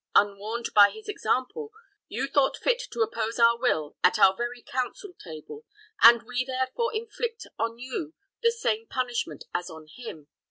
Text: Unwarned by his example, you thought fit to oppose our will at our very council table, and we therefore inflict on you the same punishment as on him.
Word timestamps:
Unwarned 0.15 0.69
by 0.73 0.89
his 0.89 1.07
example, 1.07 1.71
you 2.07 2.25
thought 2.25 2.57
fit 2.57 2.81
to 2.91 3.01
oppose 3.01 3.37
our 3.37 3.55
will 3.59 3.95
at 4.03 4.17
our 4.17 4.35
very 4.35 4.63
council 4.63 5.13
table, 5.23 5.63
and 6.01 6.23
we 6.23 6.43
therefore 6.43 6.91
inflict 6.91 7.45
on 7.59 7.77
you 7.77 8.15
the 8.41 8.49
same 8.51 8.87
punishment 8.87 9.43
as 9.53 9.69
on 9.69 9.85
him. 9.85 10.27